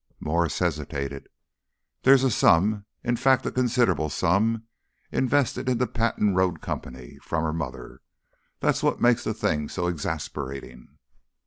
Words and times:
Mwres 0.19 0.57
hesitated. 0.57 1.29
"There's 2.01 2.23
a 2.23 2.31
sum 2.31 2.85
in 3.03 3.17
fact, 3.17 3.45
a 3.45 3.51
considerable 3.51 4.09
sum 4.09 4.63
invested 5.11 5.69
in 5.69 5.77
the 5.77 5.85
Patent 5.85 6.35
Road 6.35 6.59
Company. 6.59 7.19
From 7.21 7.43
her 7.43 7.53
mother. 7.53 8.01
That's 8.61 8.81
what 8.81 8.99
makes 8.99 9.23
the 9.25 9.33
thing 9.35 9.69
so 9.69 9.85
exasperating." 9.85 10.97